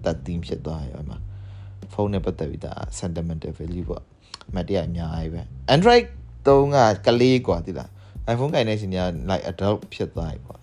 [0.03, 1.26] တက်တင်းဖြစ်သွားရယ်မှာဖု
[2.00, 4.04] ုန်းနဲ့ပတ်သက်ပြီးဒါ sentimental value ပေါ့
[4.48, 5.42] အမှတ်တရအများကြီးပဲ
[5.74, 6.04] Android
[6.46, 6.76] 3က
[7.06, 7.88] ကလေးกว่าတိလား
[8.32, 8.98] iPhone ကင်တဲ့ရှင်က
[9.30, 10.60] like adult ဖြစ်သွားပြီပေါ့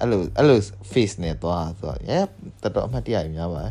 [0.00, 0.60] အဲ့လိုအဲ့လို
[0.92, 2.26] face နဲ့သွားဆိုတော့ yeah
[2.62, 3.70] တော်တော်အမှတ်တရအများပါပဲ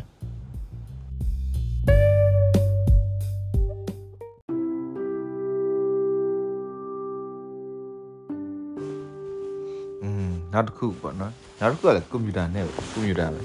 [10.52, 13.44] နောက်တစ်ခုပေါ့နော်နောက်တစ်ခုကလည်းကွန်ပျူတာနဲ့ကွန်ပျူတာပဲဒ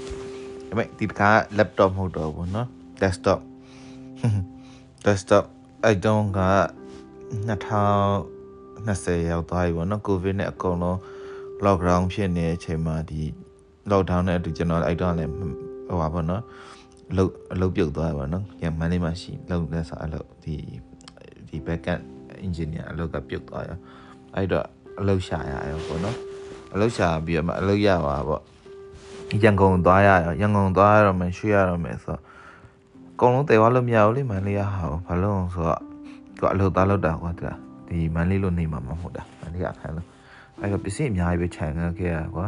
[0.68, 2.66] ပေမဲ့ဒီတစ်ခါ laptop မဟုတ်တော့ဘူးเนาะ
[3.00, 3.40] desktop
[5.04, 5.44] desktop
[5.84, 6.40] အဲ့တုန်းက
[7.48, 10.98] 2020ရောက်သွားပြီပေါ့နော် covid နဲ့အကုန်လုံး
[11.64, 13.22] lockdown ဖြစ်နေတဲ့အချိန်မှာဒီ
[13.90, 15.30] lockdown နဲ့အတူကျွန်တော်အဲ့တော့လည်း
[15.88, 16.42] ဟိုပါပေါ့နော်
[17.10, 20.54] အလုပ်အလုပ်ပြုတ်သွားပါတော့။ရမန်လေးမှာရှိလုပ်တဲ့ဆိုအလုပ်ဒီ
[21.48, 22.02] ဒီ backend
[22.46, 23.78] engineer အလုပ်ကပြုတ်သွားရော။
[24.34, 24.66] အဲ့တော့
[25.00, 26.16] အလုပ်ရှာရရောပေါ့နော်။
[26.74, 28.42] အလုပ်ရှာပြီးတော့မှအလုပ်ရပါပေါ့။
[29.42, 32.22] ရန်ကုန်သွားရရောရန်ကုန်သွားရတော့မှရွှေ့ရတော့မယ်ဆိုတော့
[33.16, 35.80] အကုန်လုံးတည်သွားလို့မရဘူးလေမန်လေးရဟာဘာလို့ဆိုတော့
[36.40, 37.58] ကိုအလုပ်သားလုပ်တာကွာတလား
[37.88, 40.06] ဒီမန်လေးလို့နေမှာမဟုတ်တာမန်လေးကခိုင်းလို့
[40.60, 41.66] အဲ့တော့ပစ္စည်းအများကြီးပဲခြံ
[41.98, 42.46] ခဲ့ရကွာ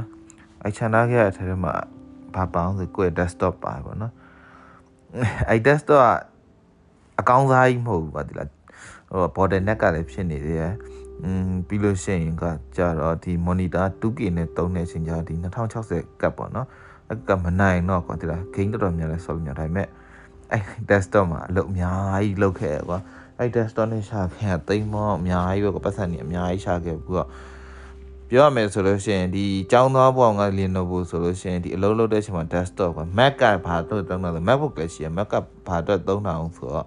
[0.62, 1.72] အဲ့ခြံထားခဲ့ရတဲ့ထဲမှာ
[2.34, 4.12] ဘာပေါင်းဆိုကိုယ့်ရဲ့ desktop ပါပေါ့နော်
[5.48, 6.06] အဲ့ desktop က
[7.20, 8.48] အကောင်းစားကြီးမဟုတ်ဘူးပါဒီလား
[9.12, 10.74] ဟို border net ကလည်းဖြစ်နေသေးတယ်
[11.22, 12.44] อืมပြီးလို့ရှိရင်က
[12.76, 15.34] ကြတော့ဒီ monitor 2K နဲ့သုံးတဲ့အချိန်ကျတော့ဒီ
[15.78, 16.66] 2060ကပ်ပေါ့နော်
[17.10, 19.88] အကမနိုင်တော့ကွာဒီလား gain တော်တော်များလဲဆော်ပြညာဒါပေမဲ့
[20.52, 22.98] အဲ့ desktop မှာအလုပ်အများကြီးလုပ်ခဲ့ရကွာ
[23.38, 27.28] အဲ့ desktop နဲ့ရှာခဲ့တိမ်မောအများကြီးပဲကွာပတ်စံနေအများကြီးရှာခဲ့ပြီးတော့
[28.30, 35.34] ပြောရမယ်ဆိုလို့ရှိရင်ဒီចောင်းသားဘောင်က Lenovo ဆိုလို့ရှိရင်ဒီအလုပ်လုပ်တဲ့အချိန်မှာ desktop က Mac ကဘာတော့သုံးတာလဲ MacBook လည်းရှိရ Mac က
[35.68, 36.86] ဘာတော့သုံးတာအောင်ဆိုတော့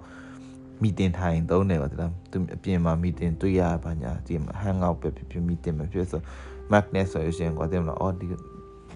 [0.81, 6.21] မီတင်ထိုင်သုံးတယ်ပါဒါသူအပြင်မှာမီတင်တွေ့ရပါညာဒီ hangout ပဲဖြစ်ဖြစ်မီတင်ပဲဖြစ်ဆို
[6.71, 8.25] Mac နဲ့ဆိုလို့ရှိရင်ကွာတင်မလားအော်ဒီ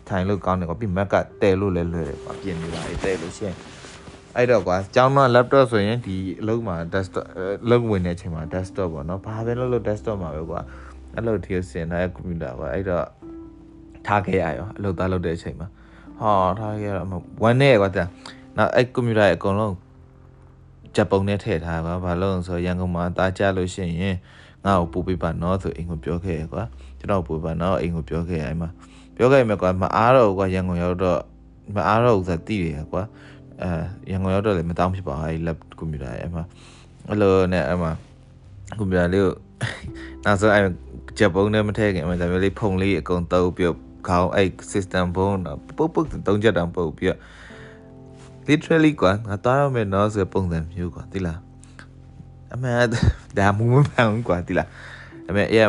[0.09, 3.55] ထိုင်လို့ကောင်းတယ်ကွာပြီး Mac ကတဲလို့လည်းလွယ်တယ်ကွာပြင်နေတာအဲတဲလို့ရှိရင်
[4.37, 7.25] အဲ့တော့ကွာကျောင်းမှာ laptop ဆိုရင်ဒီအလုပ်မှာ desktop
[7.65, 10.59] အလုပ်ဝင်တဲ့အချိန်မှာ desktop ပေါ့နော်ဘာပဲလုပ်လို့ desktop မှာပဲကွာ
[11.13, 13.05] အဲ့လိုထိစင်တဲ့ကွန်ပျူတာပါအဲ့တော့
[14.07, 15.67] ထားခဲ့ရရောအလုပ်သားလုပ်တဲ့အချိန်မှာ
[16.19, 17.07] ဟောထားခဲ့ရတော့
[17.43, 18.07] ဝမ်းနေကွာတဲ့
[18.57, 19.75] နောက်အဲ့ကွန်ပျူတာရဲ့အကုန်လုံး
[20.95, 24.15] ဂျပုံနဲ့ထည့်ထားပါဘာလို့ဆိုရန်ကုန်မှာတားကြလို့ရှိရင်
[24.65, 26.63] ငါ့ကိုပို့ပေးပါနော်ဆိုအိမ်ကိုပြောခဲ့ရကွာ
[26.99, 28.69] ကျွန်တော်ပို့ပါနော်အိမ်ကိုပြောခဲ့ရအဲ့မှာ
[29.15, 31.19] ပြောခဲ့ရမယ်ကွာမအားတော့ကွာရန်ကုန်ရောက်တော့
[31.75, 33.03] မအားတော့ဆိုတည်တယ်ကွာ
[33.61, 33.69] အဲ
[34.11, 36.43] ရန်ကုန်ရောက်တော့လည်းမတောင်းဖြစ်ပါဘူးအဲ့ lab ကွန်ပျူတာအဲ့မှာ
[37.09, 37.91] အဲ့လိုနဲ့အဲ့မှာ
[38.79, 39.33] ကွန်ပျူတာလေးကို
[40.25, 40.63] နောက်ဆုံးအဲ့
[41.17, 43.75] ချက်ပုံးနဲ့မထည့်ခင်အမှဒါမျိုးလေးဖုံလေးအကုန်တုပ်ပြီး
[44.07, 47.15] ခေါင်းအဲ့ system ဘုံတော့ပုတ်ပုတ်သုံးချက်တောင်ပုတ်ပြီး
[48.47, 51.39] literally ကွာငါသွားရမယ်နော်ဆိုပုံစံမျိုးကွာတိလား
[52.53, 52.87] အမှန်
[53.37, 54.67] ဒါမူမမှန်ကွာတိလား
[55.29, 55.59] အမေအရ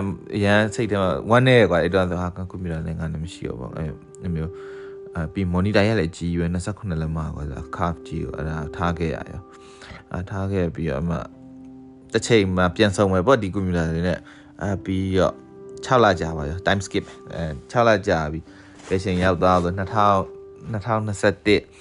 [0.44, 4.52] ရန်စိတ်ထဲမှာဝမ်းနေကွာအဲ့တော့ဟာကွန်ပျူတာလည်းငါလည်းမရှိတော့ဘူးအဲ့မျိုး
[5.16, 7.44] အပြီး monitor ရလည်းကြီးရွယ်28လက်မကွာ
[7.76, 9.42] curve ကြီးကိုအဲ့ဒါထားခဲ့ရရော
[10.14, 11.16] အထားခဲ့ပြီးတော့အမှ
[12.12, 14.18] တစ်ချိန်မှာပြန်ဆောင်မယ်ပေါ့ဒီကွန်ပျူတာတွေနဲ့
[14.62, 15.34] အပြီးတော့
[15.86, 18.40] 6လကြာပါရော time skip အဲ6လကြာပြီ
[18.88, 20.36] ဘယ်ချိန်ရောက်သွားဆို2000
[20.72, 21.75] 2021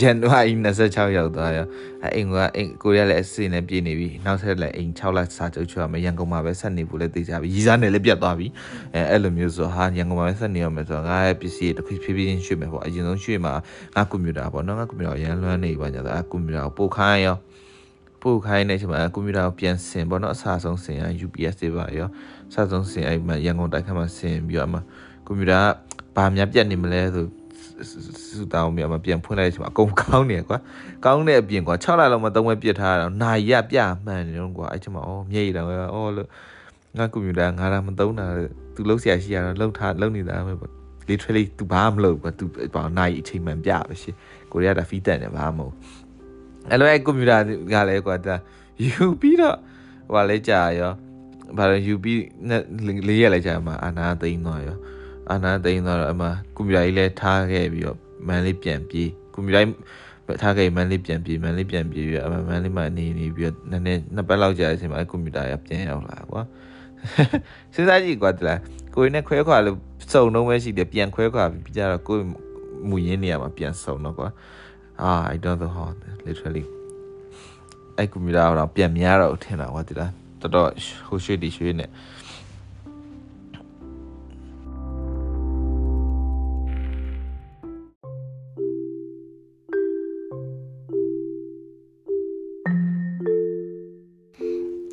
[0.00, 1.66] January 26ရောက်သွားရော
[2.02, 8.46] အဲအိမ်ကအိမ်ကိုရလည်းအစင်းနဲ့ပြည့်နေပြီနောက်ဆက်လည်းအိမ်6လစာချုပ်ချရမယ်ရန်ကုန်မှာပဲဆက်နေဖို့လည်းသိကြပြီရီစားနဲ့လည်းပြတ်သွားပြီ
[8.94, 13.52] အဲအဲ့လိုမျိုးဆိုဟာရန်ကုန်မှာပဲဆက်နေရမယ်ဆိုတော့ငါရဲ့ပစ္စည်းတစ်ခုဖြည်းဖြည်းချင်းရွှေ့မယ်ပေါ့အရင်ဆုံးရွှေ့မှာ
[13.94, 17.36] ငါကွန်ပျူတာပေါ့နော်ငါကွန်ပျူတာရန်လွမ်းနေပါကြတော့အဲကွန်ပျူတာကိုပို့ခိုင်းရော
[18.22, 22.08] ပို့ခိုင်းနေချိန်မှာကွန်ပျူတာကိုပြန်ဆင်ပေါ့နော်အစားဆုံးဆင်ရ UPS တွေပါရော
[22.50, 24.78] အစားဆုံးဆင်အဲ့မှာရန်ကုန်တိုက်ခတ်မှာဆင်ပြီးတော့အမှ
[25.26, 25.60] ကွန်ပျူတာ
[26.16, 27.26] ကဘာများပြတ်နေမလဲဆို
[28.36, 30.58] စူတောင်းပြီးအမှပြန်ဖွင့်လိုက်ချိန်မှာအကုန်ကောင်းနေကွာ
[31.04, 36.28] ကောင်းတဲ့အပြင်ကွာ6လလောက်မှသုံးဝဲပြစ်ထားတာနာရီရပြမှန်နေတော့ကွာအဲ့ချိန်မှာအော်မြိတ်တယ်ကွာအော်လို့
[36.98, 38.26] ငါကွန်ပျူတာငါလာမသုံးတာ
[38.74, 40.70] သူလုံးဆရာရှိရတော့လုံးထားလုံးနေတာပဲပေါ့
[41.08, 44.14] literally သူဘာမှမလုပ်ဘူးသူဘာနိုင်အချိန်မှန်ပြပဲရှင်
[44.52, 45.74] ကိုရီးယားဒါ feedback နဲ့ဘာမှမဟုတ်
[46.70, 47.38] အဲ့လိုအဲ့ကွန်ပျူတာ
[47.72, 48.36] ကလည်းကွာဒါ
[48.84, 49.56] ယူပြီးတော့
[50.12, 50.92] ဟိုလည်းကြာရော
[51.56, 52.20] ဘာလို့ယူပြီး
[53.08, 54.76] လေးရက်လည်းကြာမှာအာနာသိမ်းသွားရော
[55.30, 59.62] အာနာသိမ်းသွားတော့အမှကွန်ပျူတာကြီးလည်းထားခဲ့ပြီးတော့မန်လေးပြန်ပြေးကွန်ပျူတာ
[60.42, 66.42] ထားခဲ့မန်လေးပြန်ပြေးမန်လေးပြန်ပြေးပြီးတော့အမှမန်လေးမှနေနေပြီးတော့နည်းနည်းနှစ်ပတ်လောက်ကြာတဲ့အချိန်မှာကွန်ပျူတာရပြန်ရောက်လာကွာ
[67.74, 68.60] စဉ်းစားကြည့်ကွာတလား
[68.94, 69.78] ကိုယ်နဲ့ခွဲခွာလို့
[70.12, 72.24] စုံတော့ပဲရှိတယ်ပြန်ခွဲခွာပြီးကြတော့ကိုယ်
[72.88, 74.28] မူရင်းနေရမှာပြန်စုံတော့ကွာ
[75.02, 75.88] အာ I don't know how
[76.26, 76.64] literally
[77.96, 80.68] အဲ့ကွန်ပျူတာတော့ပြန်များတော့ထင်တာကွာတလားတော်တော်
[81.08, 81.90] ဟိုရွှေ့ဒီရွှေ့နဲ့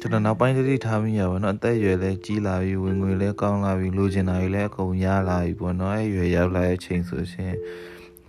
[0.06, 7.54] ကျွန်တော်နောက်ပိုင်းတတိထားမိရပါတော့အသက်အရွယ်လည်းကြီးလာပြီဝင်ငွေလည်းကောင်းလာပြီလိုချင်တာတွေလည်းအကုန်ရလာပြီပေါ့နော်အဲ့ရွယ်ရောက်လာတဲ့အချိန်ဆိုရှင်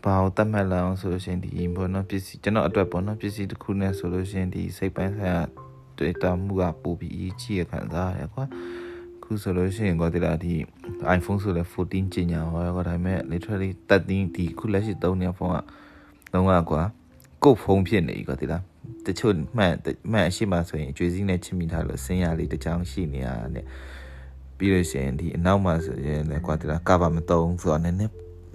[0.04, 5.42] ဘာကိုတတ်မှတ်လာအောင်ဆိုလို့ရှင်ဒီပေါ့နော်ပစ္စည်းကျွန်တော်အတွက်ပေါ့နော်ပစ္စည်းတစ်ခုနဲ့ဆိုလို့ရှင်ဒီစိတ်ပိုင်းဆိုင်ရာ
[5.98, 8.44] တွေ့တာမှုကပိုပြီးအရေးကြီးရခံစားရတယ်ကွာ
[9.22, 10.54] ခုဆိုလို့ရှိရင်ကွာဒီလားဒီ
[11.16, 15.56] iPhone ဆိုလဲ14ကျင်ညာဟောကွာဒါပေမဲ့ literally 13ဒီခုလက်ရှိသုံးနေဖုန်းက
[16.32, 16.82] လုံးဝကွာ
[17.42, 18.62] ကို့ဖုန်းဖြစ်နေပြီကွာဒီလား
[19.07, 19.75] တချို့မှန်
[20.12, 23.66] မှန်အရှိမှဆိုရင်အကျွေးစည်းနဲ့ချစ်မိထားလို့ဆင်းရလေးတစ်ချောင်းရှိနေရတယ်
[24.59, 28.12] ပြီးလို့ရှိရင်ဒီအနောက်မှာဆိုရင်လည်းကွာတလားကဘာမတုံးဆိုတော့နည်းနည်း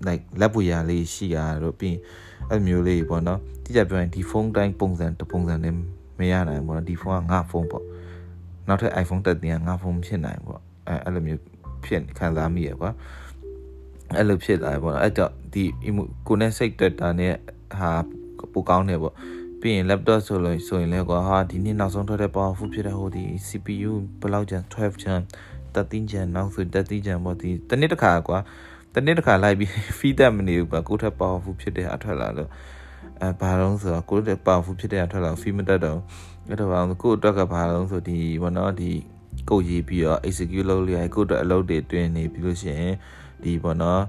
[0.07, 1.97] like လက်ပူရလေးရှိရတော့ပြီး
[2.49, 5.75] အဲ့မျိုးလေးပေါ့နော်တိကျပြောရင်ဒီဖုန်းတိုင်းပုံစံတပုံစံနဲ့
[6.19, 7.85] မရနိုင်ဘူးနော်ဒီဖုန်းကငါဖုန်းပေါ့
[8.67, 11.41] နောက်ထပ် iPhone တက်တင်ကငါဖုန်းဖြစ်နိုင်ပေါ့အဲအဲ့လိုမျိုး
[11.85, 12.91] ဖြစ်ခံစားမိရကွာ
[14.15, 15.63] အဲ့လိုဖြစ်လာပေါ့အဲ့တော့ဒီ
[16.27, 17.33] ကိုနဲ့စိတ်တက်တာနဲ့
[17.77, 17.91] ဟာ
[18.53, 19.15] ပိုကောင်းတယ်ပေါ့
[19.61, 25.19] ပြီးရင် laptop ဆိုလို့ဆိုရင်လည်းကွာဟာဒီနေ့နောက်ဆုံးထွက်တဲ့ powerful ဖြစ်တဲ့ဟိုဒီ CPU ဘယ်လောက်ကျန်12ကျန်
[25.75, 28.39] 13ကျန်နောက်ဆို13ကျန်ပေါ့ဒီတနေ့တစ်ခါကွာ
[28.95, 29.69] တနေ့တစ်ခါလိုက်ပြီး
[29.99, 32.49] feedback မနေဘူးကွာကိုထက် powerful ဖြစ်တဲ့အထွက်လာလို့
[33.21, 35.99] အဲဘာလို့ဆိုတော့ကိုထက် powerful ဖြစ်တဲ့အထွက်လာ feed မတက်တော့
[36.47, 38.91] အဲ့တော့ဘာလို့ကိုအတွက်ကဘာလို့ဆိုဒီဘောနော်ဒီ
[39.49, 42.93] ကိုရေးပြီးတော့ execute လုပ်လိုက်ကိုအတွက်အလုပ်တွေတွင်နေပြီးလို့ရှိရင်
[43.43, 44.01] ဒီဘောနော်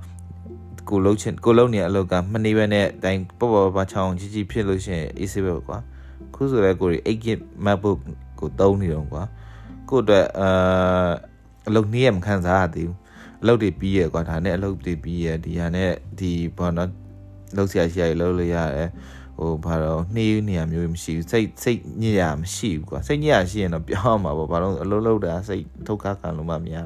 [0.89, 5.79] ကိုလုံးချင်ကိုလုံးနေအလုပ်ကမနေပဲနဲ့တိုင်းပေါ့ပေါ့ပါချောင်းကြီးကြီးဖြစ်လို့ရှိရင် AC ပဲကွာ
[6.35, 7.99] ခုဆိုလဲကိုရီ 8GB MacBook
[8.39, 9.23] ကိုသုံးနေတော့ကွာ
[9.89, 11.11] ကိုအတွက်အာ
[11.69, 12.99] အလုပ်နည်းရမခံစားရသေးဘူး
[13.43, 16.91] အလုပ်တွေပြီးရကွာဒါနဲ့အလုပ်တွေပြီးရဒီဟာနဲ့ဒီဘောနော်
[17.57, 18.91] လုပ်ဆရာရှိရလုပ်လို့ရတယ်
[19.39, 26.77] ဟိုဘာတော့နှေးနေရမျိုးမရှိဘူးစိတ်စိတ်ညစ်ရမရှိဘူးကွာစိတ်ညစ်ရရှိရင်တော့ပြောင်းမှာပေါ့ဘာလို့အလုပ်လုပ်တာစိတ်ဒုက္ခခံလို့မှမရ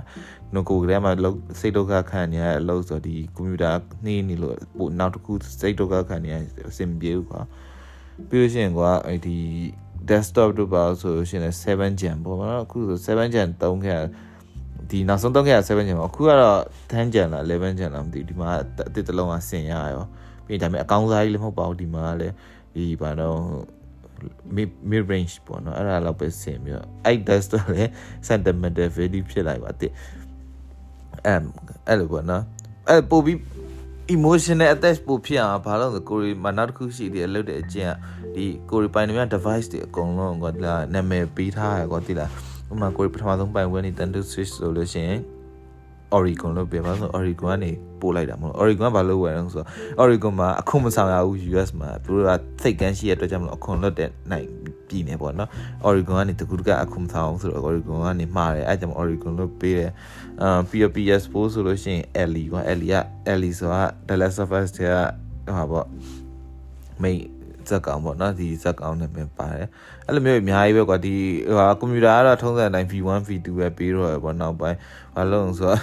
[0.57, 3.73] နှုတ်ကိုယ်ကလေးမှာလုပ်စိတ်ဒုက္ခခံနေရတဲ့အလုပ်ဆိုဒီကွန်ပျူတာ
[4.05, 6.37] နှေးနေလို့ပို့နောက်တစ်ခုစိတ်ဒုက္ခခံနေရ
[6.69, 7.40] အဆင်ပြေဘူးကွာ
[8.29, 9.38] ပြီးလို့ရှိရင်ကွာအဲ့ဒီ
[10.09, 14.01] desktop တို့ပါဆိုရှင်လည်း7 gen ပေါ့နော်အခုဆို7 gen သုံးခဲ့
[14.90, 16.61] ဒီနောက်ဆုံးသုံးခဲ့7 gen ပေါ့အခုကတော့
[16.92, 18.51] 10 gen လား11 gen လားမသိဘူးဒီမှာ
[18.88, 20.05] အတစ်တလုံးကဆင်ရရော
[20.47, 22.35] ပြီးဒါပေမဲ့အကောင်းစားကြီးလည်းမဟုတ်ပါဘူးဒီမှာလည်း
[22.75, 23.38] ဒီဘာတော့
[24.57, 27.90] mid mid range ပေါ့နော်အဲ့ဒါလောက်ပဲဆင်ပြီးတော့အဲ့ desktop လည်း
[28.29, 29.92] sentimental value ဖြစ်လိုက်ပါတဲ့
[31.26, 31.40] အဲ့
[31.88, 32.42] အဲ့လိုပေါ့နော်
[32.88, 33.38] အဲ့ပို့ပြီး
[34.14, 37.94] emotional attach ပို့ဖြစ်အောင်ဘာလို့လဲကိုရီမနောက်တစ်ခုရှိသေးတယ်လုတ်တဲ့အကျင့်က
[38.34, 42.30] ဒီကိုရီပိုင်နေမြ device တွေအကုန်လုံးကွာဒီလားနာမည်ပေးထားရကွာဒီလား
[42.70, 45.20] ဥပမာကိုရီပထမဆုံးပိုင်ဝဲနေ Nintendo Switch ဆိုလို့ရှိရင်
[46.16, 49.68] Oregon လို့ပြောပါဆို Oregon ကနေပို့လိုက်တာမဟုတ် Oregon ကဘာလို့ဝယ်လဲဆိုတော့
[50.02, 52.30] Oregon မှာအခွန်မဆောင်ရဘူး US မှာသူတို့က
[52.62, 54.46] စိတ်ကန်းရှိရတဲ့အတွက်ကြောင့်မလို့အခွန်လွတ်တဲ့နိုင်
[54.88, 55.51] ပြည်နေပေါ့နော်
[55.88, 59.92] Oregon ကနေတကူတကအခွန်မဆောင်အောင်ဆိုတော့ Oregon ကနေမှားတယ်အဲကြောင့် Oregon လို့ပေးတယ်
[60.42, 62.96] အာပြီးတော့ PS4 ဆိုလို့ရှိရင် Ellie ကွာ Ellie က
[63.33, 64.92] Ellie ဆိုတာ The Last of Us တဲ့
[65.57, 65.87] ဟာပေါ့
[67.03, 67.20] မိတ်
[67.68, 69.68] ဇက်ကောင်ပေါ့နော်ဒီဇက်ကောင်နဲ့ပဲပါတယ်
[70.07, 71.14] အဲ့လိုမျိုးအများကြီးပဲကွာဒီ
[71.57, 74.79] ဟာကွန်ပျူတာကတော့ထုံးစံအတိုင်း V1 V2 ပဲပြီးတော့ပဲပေါ့နောက်ပိုင်း
[75.14, 75.81] ဘာလို့ဆိုတော့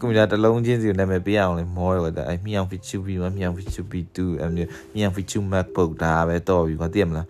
[0.00, 7.26] ကွန်ပျူတာတစ်လုံးချင်းစီနာမည်ပေးအောင်လေမောတော့အဲ့မြောင် feature V1 မြောင် feature V2 အဲ့မျိုးမြောင် feature MacBook ဒါပဲတော့ပြီကွာသိရမလား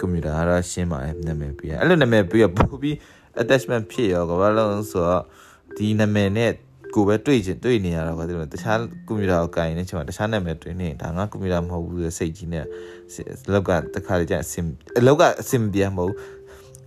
[0.00, 2.96] ကွန်ပျူတာကတော့ရှင်းပါတယ်နာမည်ပေးရအဲ့လိုနာမည်ပေးရပို့ပြီး
[3.42, 5.22] attachment ဖြစ်ရောကွာဘာလို့ဆိုတော့
[5.76, 6.50] ဒီနာမည်နဲ့
[6.94, 12.64] ကိုပဲတွေ့ချင်တွေ့နေရတော့ကွာဒီလိုတခြားကွန်ပျူတာကိုကင်နေချင်မှာတခြားနာမည်တွေ့နေဒါငါကွန်ပျူတာမဟုတ်ဘူးစိတ်ကြီးနဲ့
[13.52, 14.66] လောက်ကတခါလေကျအစင်
[15.06, 16.12] လောကအစင်ပြမဟုတ်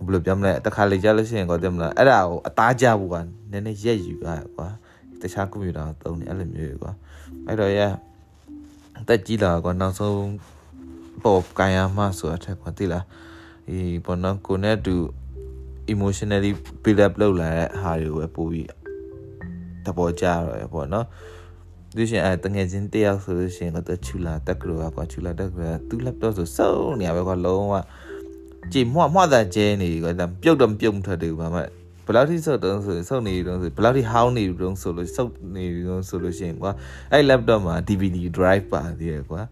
[0.04, 3.16] ဘယ်လိုပြောမလဲတခါလေကြလို့ရှိရင်ကွာတယ်မလားအဲ့ဒါကိုအသားကြဖို့က
[3.50, 4.68] နည်းနည်းရက်ယူရကွာ
[5.20, 6.92] တခြားကွန်ပျူတာကိုသုံးနေအဲ့လိုမျိုးကွာ
[7.46, 7.80] အဲ့တော့ရ
[9.08, 10.22] တက်ကြီးလာကွာနောက်ဆုံး
[11.24, 13.04] ပေါ်ကင်ရမှဆိုအထက်ကွာသိလား
[13.68, 14.94] ဒီပေါ်တော့ကိုနဲ့တူ
[15.92, 16.52] emotionally
[16.82, 18.68] build up လုပ်လာတဲ့ဟာတွေကိုပဲပို့ပြီး
[19.84, 21.06] သဘောကျတော့ပေါ့နော်
[21.96, 27.74] ဒီရှင်အဲတငယ်ချင်းတယောက်ဆိုလို့ရှိရင်တော့ချူလာတက်ကရောကွာချူလာတက်ကရောသူ laptop ဆိုစုံနေရပဲကွာလုံးဝ
[28.72, 31.60] ကြည်မွှမွှတာကျဲနေကွာပြုတ်တော့ပြုတ်မထွက်တယ်ဘာမှ
[32.06, 36.72] ဘယ်လောက်ထိစုပ်တုံးဆိုစုပ်နေတုံးဆိုဘယ်လောက်ထိဟောင်းနေတုံးဆိုလို့စုပ်နေတုံးဆိုလို့ရှိရင်ကွာ
[37.12, 39.42] အဲ့ laptop မှာ DVD drive ပါသေးတယ်ကွာ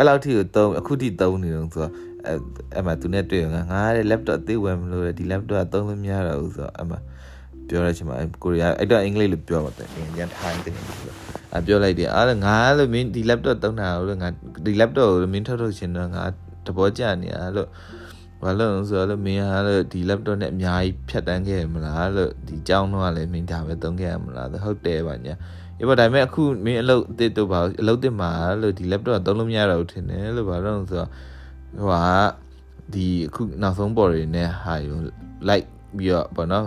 [0.00, 1.92] အဲ့လောက်ထိကိုတုံးအခုထိတုံးနေတုံးဆိုတော့
[2.26, 2.38] အဲ့
[2.74, 6.98] အဲ့မှာသူနဲ့တွေ့ငါငါတဲ့ laptop အသေးဝယ်မလို့ဒီ laptop ကသုံးလို့မရတော့ဘူးဆိုတော့အဲ့မှာ
[7.68, 10.74] ပြောရချင်မှာကိုရီးယားအဲ့တော့အင်္ဂလိပ်လိုပြောပါတယ်ရန်ထိုင်းတယ်
[11.56, 14.28] အပြောလိုက်တယ်အားငါလို့မင်းဒီ laptop သုံးတာလို့ငါ
[14.66, 16.22] ဒီ laptop ကိုမင်းထုတ်ထုတ်ရှင်တော့ငါ
[16.66, 17.68] တဘောကြနေတာလို့
[18.42, 25.34] ဘာလို့ဆိုတော့မင်းဟာလို့ဒီ laptop နဲ့အများကြီးဖြတ်တန်းခဲ့မလားလို့ဒီကြောင်းတော့လည်းမင်းဒါပဲသုံးခဲ့ရမလားဟုတ်တယ်ပါညာ
[25.80, 28.30] အေးပါဒါပေမဲ့အခုမင်းအလုပ်အစ်တို့ပါအလုပ်တစ်မှာ
[28.62, 31.10] လို့ဒီ laptop သုံးလို့မရတော့ဘူးထင်တယ်လို့ဘာလို့ဆိုတော့
[31.78, 32.04] ဟိုဟာ
[32.94, 34.94] ဒီအခုနောက်ဆုံးပေါ်တွေနဲ့ဟာယူ
[35.48, 35.66] လိုက်
[35.96, 36.66] ပြီးတော့ဘောနော်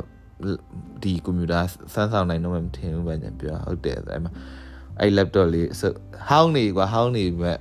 [1.03, 1.59] ဒီကွန်ပျူတာ
[1.93, 4.31] စမ်းဆောင်နိုင်တော့မှမထင်ဘူးဗျာပြောဟုတ်တယ်အဲ့မှာ
[4.99, 5.67] အဲ့ laptop လေး
[6.29, 7.51] ဟောင်းနေကွာဟောင်းနေပဲ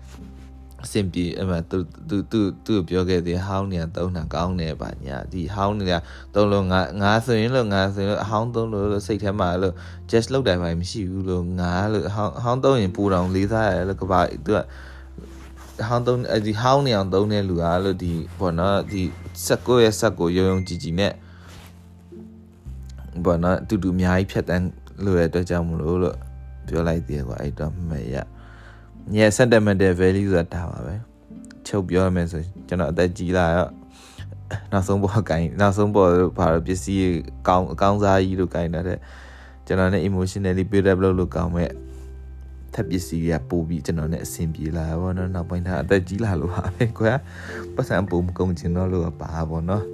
[0.85, 5.99] အဆင်ပြေအမှသူသူသူသူပြောခဲ့သေးဟောင်းနေသုံးတာကောင်းတယ်ဗျညာဒီဟောင်းနေတာ
[6.35, 9.75] သုံးလို့ငါငါဆိုရင်လို့ငါဆိုရင်အဟောင်းသုံးလို့လို့စိတ်ထဲမှာလို့
[10.11, 14.59] just လောက်တယ်ဘာမရှိဘူးလို့ငါလို့ဟောင်းဟောင်းသုံးရင်ပူတောင်လေးစားရတယ်လို့ကဘာသူက
[15.89, 19.03] ဟောင်းသုံးဒီဟောင်းနေအောင်သုံးတဲ့လူကလို့ဒီဘောနော်ဒီ
[19.47, 21.13] ဆက်ကိုရဲ့ဆက်ကိုရုံရုံကြည်ကြည်နဲ့
[23.25, 24.69] ဘောနော်အတူတူအများကြီးဖြတ်တန်း
[25.05, 26.17] လို့ရတဲ့အတွက်ကြောင့်မလို့လို့
[26.69, 28.17] ပြောလိုက်သေးကွာအဲ့တော့မရ
[29.15, 30.95] ည sentimental value ဆိုတာဒါပါပဲ
[31.67, 33.73] ချုပ်ပြောရမယ်ဆိုကျွန်တော်အသက်ကြီးလာတော့
[34.73, 37.05] နောက်ဆုံးပေါ်ကိုင်းနောက်ဆုံးပေါ်ဘာလို့ပစ္စည်း
[37.49, 38.99] ကောင်းအကောင်းစားကြီးတို့ကိုင်းတဲ့
[39.67, 41.71] ကျွန်တော်နဲ့ emotionally build up လုပ်လို့ကောင်းမဲ့
[42.75, 47.13] ထပ်ပစ္စည်းကပို့ပြီးကျွန်တော်နဲ့အဆင်ပြေလာဘောနော်နောက်ပိုင်းကအသက်ကြီးလာလို့ပါပဲကွာ
[47.75, 49.85] ပတ်စံပုံမကုန်ချင်တော့လို့ပါဘောနော်